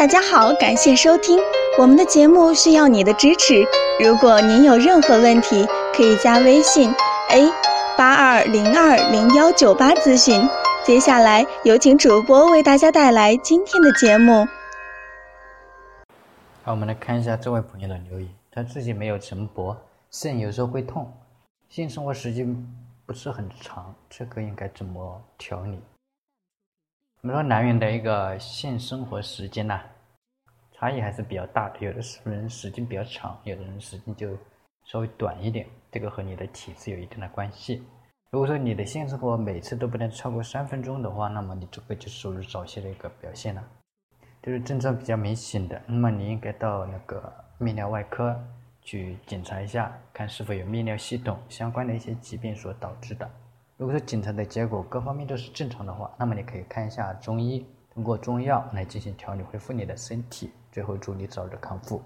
[0.00, 1.38] 大家好，感谢收听
[1.78, 3.62] 我们的节目，需要你的支持。
[4.02, 6.90] 如果您有任何问题，可以加微信
[7.28, 7.52] a
[7.98, 10.48] 八二零二零幺九八咨询。
[10.86, 14.48] 接下来有请主播为大家带来今天的节目。
[16.62, 19.76] 好，我们来看一下这位朋友的留言，他自己没有晨勃，
[20.10, 21.12] 肾有时候会痛，
[21.68, 22.66] 性生活时间
[23.04, 25.78] 不是很长，这个应该怎么调理？
[27.22, 29.78] 我们说男人的一个性生活时间呐，
[30.72, 34.34] 差异还是比较大的，有的人时间比较长，有的人时间就
[34.86, 37.86] 稍微短一点，这个和你的体质有一定的关系。
[38.30, 43.62] 如果说你的性生活每次都不能超过三分钟的话，那么你这个就属于早泄的一个表现了，
[44.42, 48.34] 就是症状比较明显的，那么你应该到那个泌尿外科
[48.80, 53.30] 去检查一下，看是否有泌尿系统相关的一些疾病所导致的。
[53.80, 62.02] 如果说检查的结果各方面都是正常的话，那么你可以看一下中医，通过中药来进行调理，恢复你的身体，最后祝你早日康复。